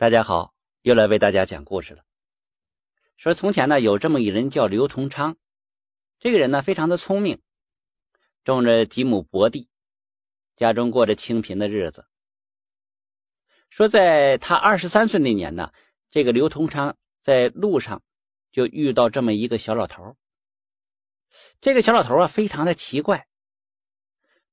[0.00, 2.02] 大家好，又来为大家讲故事了。
[3.18, 5.36] 说从前呢，有这么一人叫刘同昌，
[6.18, 7.42] 这个人呢非常的聪明，
[8.42, 9.68] 种着几亩薄地，
[10.56, 12.08] 家中过着清贫的日子。
[13.68, 15.70] 说在他二十三岁那年呢，
[16.08, 18.02] 这个刘同昌在路上
[18.52, 20.16] 就遇到这么一个小老头。
[21.60, 23.26] 这个小老头啊，非常的奇怪，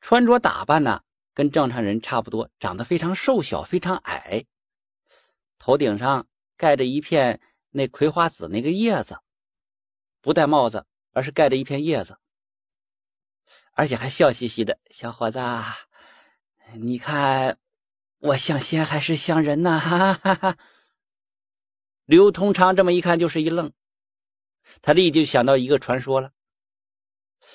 [0.00, 1.02] 穿着打扮呢
[1.34, 4.46] 跟正常人差不多，长得非常瘦小，非常矮。
[5.64, 6.26] 头顶上
[6.58, 9.18] 盖着一片那葵花籽那个叶子，
[10.20, 12.18] 不戴帽子，而是盖着一片叶子，
[13.72, 14.78] 而且还笑嘻嘻的。
[14.90, 15.40] 小伙子，
[16.74, 17.56] 你看
[18.18, 19.80] 我像仙还是像人呢？
[19.80, 20.34] 哈哈哈！
[20.34, 20.58] 哈
[22.04, 23.72] 刘通昌这么一看就是一愣，
[24.82, 26.30] 他立即想到一个传说了，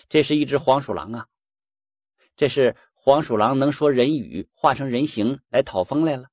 [0.07, 1.27] 这是一只黄鼠狼啊，
[2.35, 6.31] 这是黄鼠狼能说人语，化成人形来讨封来了。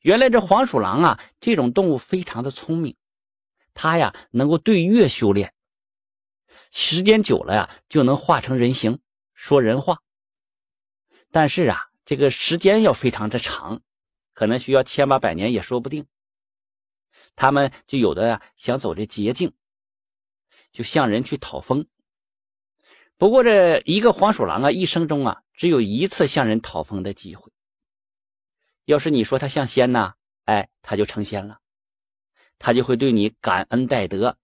[0.00, 2.96] 原来这黄鼠狼啊，这种动物非常的聪明，
[3.74, 5.52] 它呀能够对月修炼，
[6.70, 9.00] 时间久了呀就能化成人形，
[9.34, 10.00] 说人话。
[11.30, 13.82] 但是啊，这个时间要非常的长，
[14.32, 16.06] 可能需要千八百年也说不定。
[17.34, 19.52] 他们就有的呀想走这捷径，
[20.72, 21.86] 就向人去讨封。
[23.16, 27.50] 不过这一个黄鼠狼啊，一生中啊只有一次向人讨封的机会。
[28.88, 30.14] 要是你说他像仙呐，
[30.46, 31.60] 哎，他就成仙了，
[32.58, 34.38] 他就会对你感恩戴德。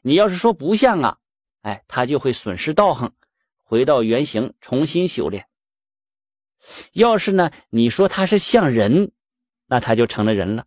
[0.00, 1.18] 你要是说不像啊，
[1.60, 3.14] 哎，他就会损失道行，
[3.62, 5.46] 回到原形重新修炼。
[6.92, 9.12] 要是呢，你说他是像人，
[9.66, 10.66] 那他就成了人了，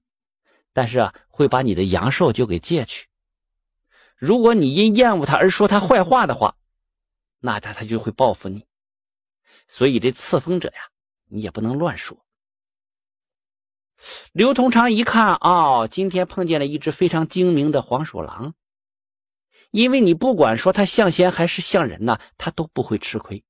[0.72, 3.10] 但是啊，会把你的阳寿就给借去。
[4.16, 6.56] 如果你因厌恶他而说他坏话的话，
[7.40, 8.66] 那他他就会报复你。
[9.68, 10.90] 所以这赐封者呀，
[11.26, 12.25] 你也不能乱说。
[14.36, 18.54] 刘同昌一看，哦，今天碰见了一只非常精明的黄鼠狼。
[19.72, 23.46] 因为你不管说他像仙还是像人呢，他都不会吃亏。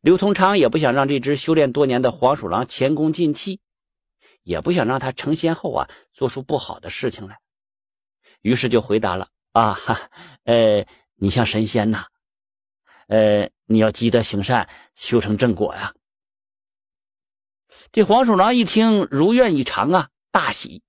[0.00, 3.60] 刘同昌也不想让这只修炼多年的黄鼠狼前功尽弃，
[4.44, 7.38] 也不想让他成仙后啊做出不好的事情来，
[8.40, 10.10] 于是就回答了：“啊，哈，
[10.44, 10.86] 呃，
[11.16, 12.06] 你像神仙呐，
[13.08, 15.92] 呃，你要积德行善，修成正果呀。”
[17.92, 20.82] 这黄鼠狼一听如愿以偿啊，大喜，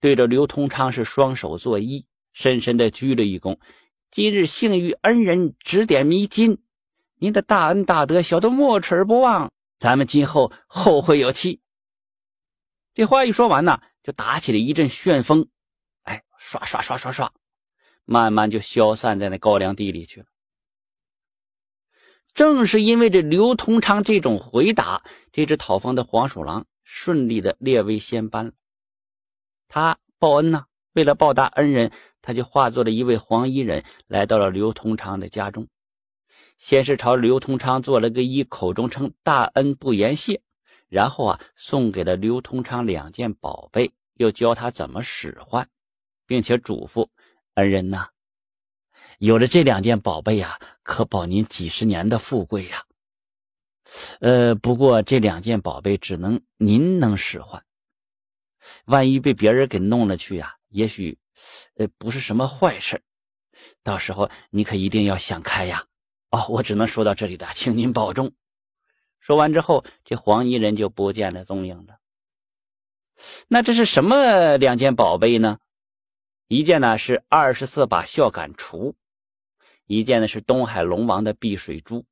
[0.00, 3.58] 对着刘通昌是双手作揖，深深的鞠了一躬。
[4.10, 6.58] 今日幸遇恩人指点迷津，
[7.16, 9.50] 您的大恩大德，小的没齿不忘。
[9.78, 11.60] 咱们今后后会有期。
[12.94, 15.48] 这话一说完呢，就打起了一阵旋风，
[16.04, 17.28] 哎，唰唰唰唰唰，
[18.06, 20.26] 慢慢就消散在那高粱地里去了。
[22.36, 25.02] 正是因为这刘通昌这种回答，
[25.32, 28.52] 这只讨封的黄鼠狼顺利的列为仙班了。
[29.68, 35.66] 他报恩呢，为了报答恩人，他就化作了一位黄衣人，来到了刘通昌的家中。
[36.58, 40.42] 先是朝刘通昌做了个揖，口中称大恩不言谢，
[40.90, 45.70] 然后啊，送给了刘通昌两件宝贝，又教他怎么使唤，
[46.26, 47.08] 并且嘱咐
[47.54, 48.10] 恩人呐。
[49.18, 52.84] 有了这两件宝贝呀，可保您几十年的富贵呀。
[54.20, 57.64] 呃，不过这两件宝贝只能您能使唤，
[58.84, 61.18] 万一被别人给弄了去呀，也许，
[61.76, 63.02] 呃，不是什么坏事。
[63.82, 65.86] 到时候你可一定要想开呀。
[66.30, 68.32] 哦，我只能说到这里了，请您保重。
[69.20, 71.98] 说完之后，这黄衣人就不见了踪影了。
[73.48, 75.58] 那这是什么两件宝贝呢？
[76.48, 78.94] 一件呢是二十四把孝感锄。
[79.86, 82.04] 一件呢是东海龙王的碧水珠。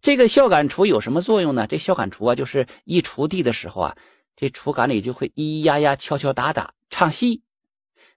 [0.00, 1.66] 这个孝感锄有什么作用呢？
[1.68, 3.96] 这孝感锄啊，就是一锄地的时候啊，
[4.34, 7.42] 这锄杆里就会咿咿呀呀、敲敲打打唱戏。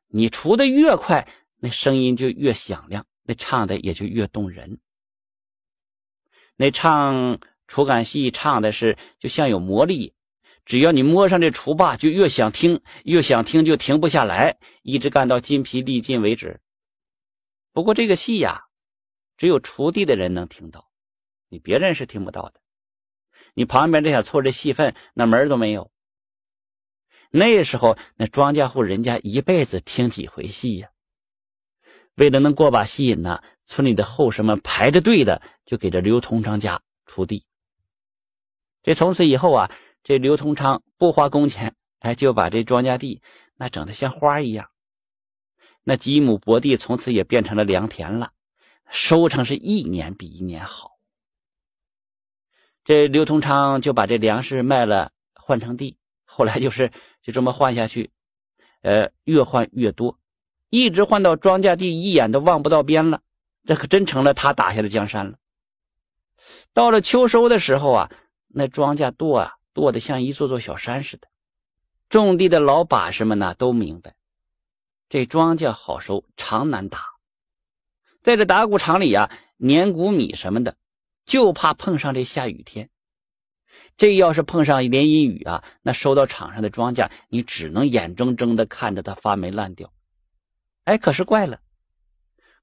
[0.07, 1.27] 你锄的越快，
[1.57, 4.79] 那声音就越响亮，那唱的也就越动人。
[6.55, 10.13] 那唱锄杆戏唱的是就像有魔力，
[10.65, 16.59] 只要你摸上这锄把，就越想听，越想听就停不下来，一直干到筋疲力尽为止。
[17.73, 18.65] 不过这个戏呀，
[19.37, 20.89] 只有锄地的人能听到，
[21.49, 22.61] 你别人是听不到的。
[23.53, 25.91] 你旁边这小凑这戏份，那门都没有。
[27.29, 30.89] 那时候那庄稼户人家一辈子听几回戏呀？
[32.15, 37.45] 为了能过把戏瘾呢，村里的后生们排着队的就给这刘通昌家锄地。
[38.83, 39.71] 这从此以后啊，
[40.03, 43.21] 这刘通昌不花工钱，哎，就把这庄稼地
[43.55, 44.69] 那整的像花一样。
[45.83, 48.31] 那几亩薄地从此也变成了良田了，
[48.87, 50.91] 收成是一年比一年好。
[52.83, 56.91] 这刘通昌就把这粮食卖了换成地，后来就是
[57.21, 58.11] 就这么换下去，
[58.81, 60.19] 呃，越换越多，
[60.69, 63.21] 一直换到庄稼地一眼都望不到边了，
[63.65, 65.37] 这可真成了他打下的江山了。
[66.73, 68.11] 到了秋收的时候啊，
[68.47, 71.27] 那庄稼垛啊垛的像一座座小山似的，
[72.09, 74.15] 种地的老把式们呢都明白，
[75.11, 76.99] 这庄稼好收，常难打。
[78.23, 80.77] 在这打谷场里呀，碾谷米什么的，
[81.25, 82.89] 就怕碰上这下雨天。
[83.97, 89.91] 这要是碰上连阴雨啊，那收到场上的庄稼，你只能眼睁睁的看着它发霉烂掉。
[90.85, 91.59] 哎，可是怪了，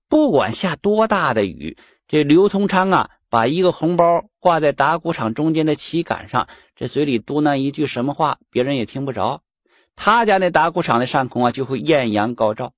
[0.09, 3.11] 不管下多大的雨，这刘通昌啊。
[3.31, 9.43] 把一个红包挂在打谷场中间的旗杆上，这嘴里嘟囔一句什么话，别人也听不着。
[10.01, 12.73] 他家那打谷场的上空啊，就会艳阳高照，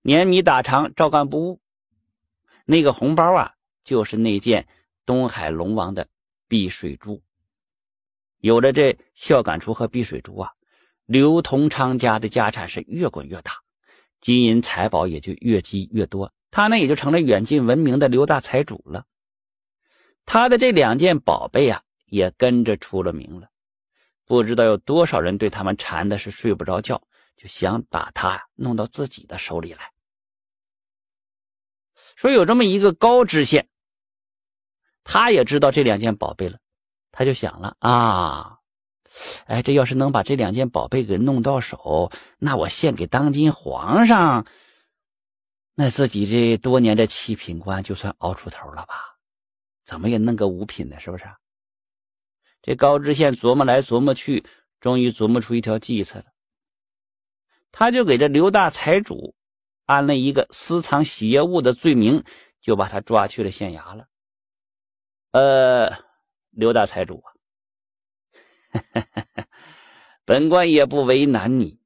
[0.00, 1.60] 碾米打场照干不误。
[2.64, 3.52] 那个红包啊，
[3.84, 4.66] 就是那件
[5.04, 6.08] 东海龙王的
[6.48, 7.22] 碧水珠。
[8.38, 10.52] 有了这孝感珠和碧水珠啊，
[11.04, 13.52] 刘同昌家的家产是越滚越大，
[14.20, 19.04] 金银财宝也就越积越多，他呢也就成了远近闻名的刘大财主了。
[20.24, 23.50] 他的这两件宝贝啊，也跟着出了名了。
[24.28, 27.02] 不知道有多少人对他们馋的是睡不着觉，
[27.36, 29.90] 就想把他弄到自己的手里来。
[32.14, 33.68] 说有这么一个高知县，
[35.02, 36.58] 他也知道这两件宝贝了，
[37.10, 38.58] 他就想了啊，
[39.46, 44.46] 哎，这要是能把这两件宝贝给弄到手，那我献给当今皇上，
[45.74, 49.16] 那自己这多年的七品官就算熬出头了吧。
[49.84, 51.24] 怎么也弄个五品的，是不是？
[52.68, 54.44] 这高知县琢磨来琢磨去，
[54.78, 56.26] 终于琢磨出一条计策了。
[57.72, 59.34] 他就给这刘大财主
[59.86, 62.22] 安了一个私藏邪物的罪名，
[62.60, 64.06] 就把他抓去了县衙了。
[65.30, 66.04] 呃，
[66.50, 67.32] 刘大财主啊，
[70.26, 71.80] 本官也不为难你，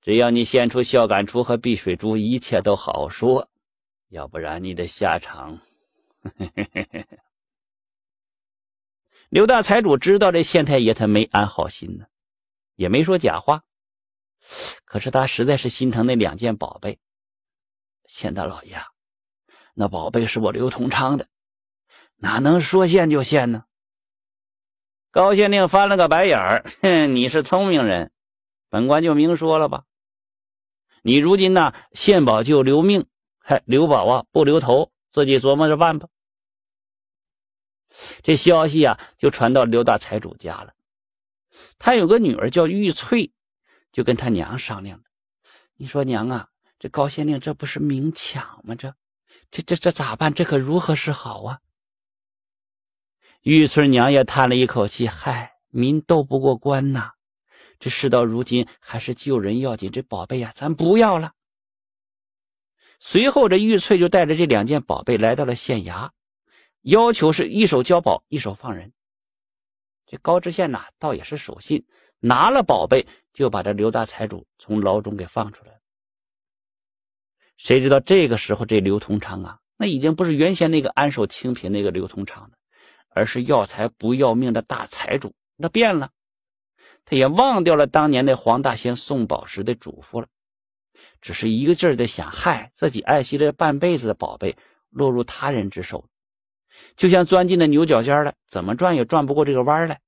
[0.00, 3.48] 只要你献出孝感珠和碧水珠，一切都好说。
[4.08, 5.60] 要不然你的下场……
[9.28, 12.06] 刘大财主知道这县太爷他没安好心呢，
[12.76, 13.64] 也没说假话。
[14.84, 16.98] 可是他实在是心疼那两件宝贝。
[18.06, 18.76] 县大老爷，
[19.72, 21.26] 那宝贝是我刘同昌的，
[22.16, 23.64] 哪能说献就献呢？
[25.10, 28.12] 高县令翻了个白眼儿，哼，你是聪明人，
[28.68, 29.84] 本官就明说了吧。
[31.02, 33.06] 你如今呢，献宝就留命，
[33.38, 36.08] 嗨，留宝啊不留头，自己琢磨着办吧。
[38.22, 40.74] 这消息啊，就传到刘大财主家了。
[41.78, 43.32] 他有个女儿叫玉翠，
[43.92, 45.08] 就跟他娘商量着
[45.76, 46.48] ：“你说娘啊，
[46.78, 48.74] 这高县令这不是明抢吗？
[48.74, 48.94] 这、
[49.50, 50.34] 这、这、这咋办？
[50.34, 51.60] 这可如何是好啊？”
[53.42, 57.12] 玉翠娘也叹了一口气：“嗨，民斗不过官呐。
[57.78, 59.92] 这事到如今，还是救人要紧。
[59.92, 61.32] 这宝贝呀，咱不要了。”
[62.98, 66.10] 随后，这玉翠就带着这两件宝贝来到了县衙。
[66.84, 68.92] 要求是一手交宝，一手放人。
[70.04, 71.86] 这高知县呐，倒也是守信，
[72.20, 75.78] 拿了宝贝就把这刘大财主从牢中给放出来了。
[77.56, 82.50] 谁知道这个时候，这刘通昌啊，那已经不是原先那个安守清贫那个刘通昌了，
[83.08, 85.34] 而是要财不要命的大财主。
[85.56, 86.10] 那变了，
[87.06, 90.26] 他也忘掉了当年那黄大仙送宝时的嘱咐了，
[91.22, 94.58] 只是一个劲儿的想：害自己爱惜了半辈子的宝贝
[94.90, 96.06] 落入他人之手。
[96.96, 100.00] 就像钻进了牛角尖了，怎么转也转不过这个弯来，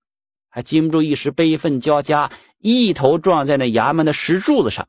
[0.48, 4.88] 还禁不住一时悲愤交加，一头撞在那衙门的石柱子上。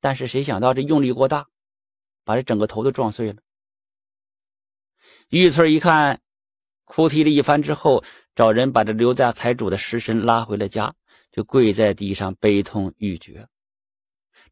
[0.00, 1.48] 但是谁想到这用力过大，
[2.24, 3.42] 把这整个头都撞碎了。
[5.28, 6.20] 玉翠一看，
[6.84, 10.94] 哭啼了一番之后，找人把这刘家财主的尸身拉回了家，
[11.32, 13.48] 就跪在地上悲痛欲绝。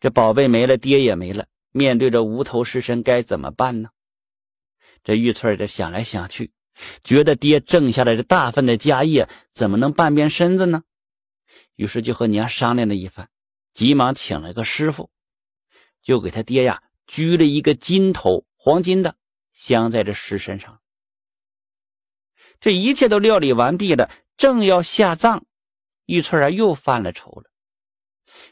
[0.01, 3.89] 这宝贝没了，爹也没了，面对着无头尸身，该怎么办呢？
[5.07, 6.51] 这玉翠这想来想去，
[7.05, 10.83] 觉得爹挣下来的大份的家业怎么能半边身子呢？
[11.77, 13.29] 于是就和娘商量了一番，
[13.73, 15.09] 急忙请了个师傅，
[16.03, 19.15] 就给他爹呀鞠了一个金头，黄金的
[19.53, 20.81] 镶在这尸身上。
[22.59, 25.45] 这一切都料理完毕了，正要下葬，
[26.07, 27.45] 玉翠啊又犯了愁了。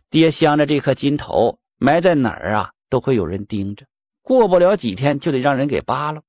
[0.08, 3.84] 爹镶着这颗金头，埋在哪儿啊，都会有人盯着，
[4.22, 6.22] 过不了几天就得让人给扒了。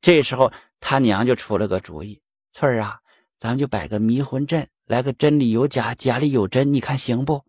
[0.00, 2.20] 这时候，他娘就出了个主意
[2.52, 3.00] ：“翠儿啊，
[3.38, 7.44] 咱们就摆个迷魂阵，来个真里有假，假里有真，你看行不？”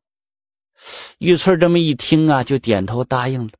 [1.19, 3.53] 玉翠这么一听啊，就点头答应了。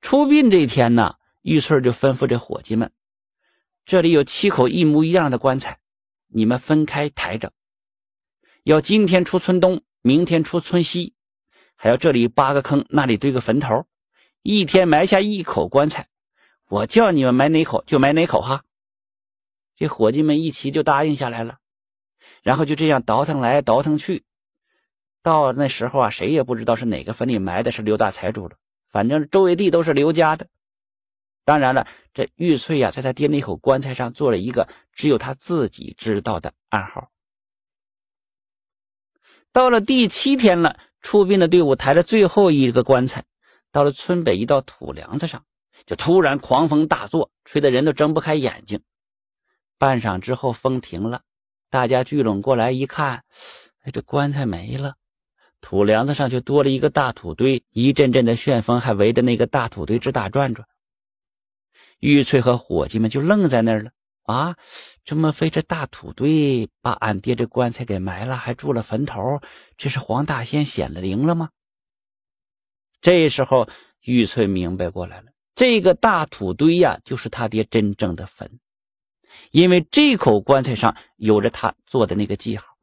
[0.00, 2.90] 出殡这一天呢，玉翠就吩咐这伙计们
[3.84, 5.78] 这里有七口一模一样的棺材，
[6.28, 7.52] 你们分开抬着。
[8.64, 11.14] 要今天出村东，明天出村西，
[11.76, 13.86] 还要这里扒个坑，那里堆个坟头，
[14.42, 16.08] 一天埋下一口棺材。
[16.70, 18.62] 我叫你们埋哪口就埋哪口哈。
[19.74, 21.58] 这伙计们一齐就答应下来了，
[22.44, 24.22] 然后就这样倒腾来倒腾去。
[25.20, 28.56] 到那时候啊，谁也不知道是哪个坟里埋的是刘大财主了。
[28.88, 30.46] 反正周围地都是刘家的。
[31.44, 37.10] 当然了，这玉翠呀，在他爹那口棺材上做了一个只有他自己知道的暗号。
[39.50, 43.24] 到了第七天了，出殡的队伍抬着最后一个棺材，
[43.72, 45.44] 到了村北一道土梁子上，
[45.90, 48.80] 就突然狂风大作，吹得人都睁不开眼睛。
[49.76, 51.22] 半晌之后，风停了，
[51.68, 53.24] 大家聚拢过来一看，
[53.82, 54.94] 哎，这棺材没了。
[55.60, 60.68] 土梁子上就多了一个大土堆，一阵阵的旋风还围着那个大土堆直打转转。
[61.98, 63.90] 玉翠和伙计们就愣在那儿了
[64.22, 64.56] 啊！
[65.04, 69.40] 这么飞这大土堆把俺爹这棺材给埋了，还筑了坟头，
[69.76, 71.50] 这是黄大仙显了灵了吗？
[73.00, 73.68] 这时候
[74.00, 78.50] 玉翠明白过来了，这个大土堆呀，就是他爹真正的坟，
[79.50, 82.78] 因为这口棺材上有着他做的那个记号。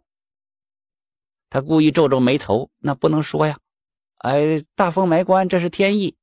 [1.50, 3.58] 他故意皱皱眉头，那不能说呀！
[4.20, 6.18] 哎，大风埋棺，这是天意，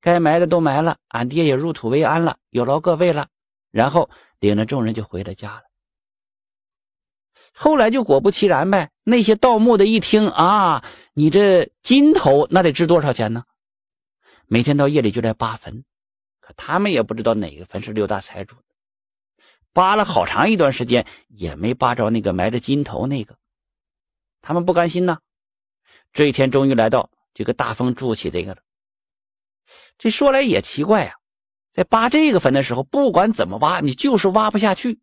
[0.00, 3.28] 该埋的都埋了，俺爹也入土为安了，有劳各位了。
[3.70, 5.62] 然后领着众人就回了家了。
[7.54, 10.82] 后来就果不其然呗，那些盗墓的一听啊，
[11.14, 13.44] 你这金头那得值多少钱呢？
[14.48, 15.84] 每天到夜里就来扒坟，
[16.40, 18.62] 可他们也不知道哪个坟是六大财主的，
[19.72, 23.36] 扒了好长一段时间也没扒着那个埋着金头那个。
[24.40, 25.18] 他们不甘心呐，
[26.12, 28.62] 这一天终于来到，这个大风筑起这个了。
[29.98, 31.16] 这说来也奇怪呀，
[31.72, 35.00] 在扒这个坟的时候，不管怎么挖，你就是挖不下去。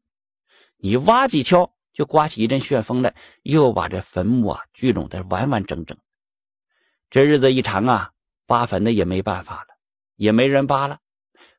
[0.78, 5.98] 你挖几锹，就刮起一阵旋风来，又把这坟墓啊聚拢的完完整整。
[7.10, 8.12] 这日子一长啊，
[8.46, 9.76] 扒坟的也没办法了，
[10.16, 11.00] 也没人扒了，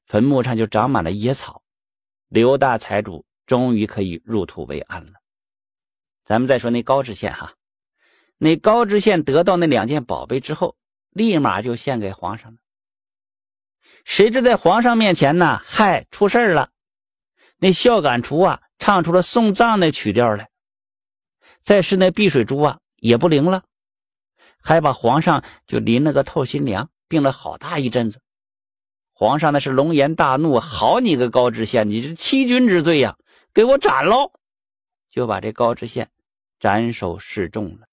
[0.06, 1.62] 坟墓上就长满了野草。
[2.28, 5.12] 刘大财主终于可以入土为安了。
[6.24, 7.54] 咱们再说那高知县哈。
[8.36, 10.76] 那高知县得到那两件宝贝之后，
[11.10, 12.58] 立马就献给皇上了。
[14.04, 16.70] 谁知在皇上面前呢，嗨，出事了！
[17.58, 20.50] 那孝感厨啊，唱出了送葬的曲调来。
[21.62, 23.64] 再是那碧水珠啊，也不灵了，
[24.64, 28.20] 还把皇上就淋了个透心凉，病了好大一阵子。
[29.12, 33.16] 皇上那是龙颜大怒，好你个高知县，你这欺君之罪呀，
[33.52, 34.32] 给我斩喽！
[35.10, 36.10] 就把这高知县
[36.58, 37.86] 斩首示众了。